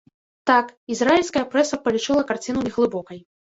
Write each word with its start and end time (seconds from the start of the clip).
Так, 0.49 0.71
ізраільская 0.95 1.45
прэса 1.53 1.81
палічыла 1.85 2.27
карціну 2.35 2.67
неглыбокай. 2.67 3.25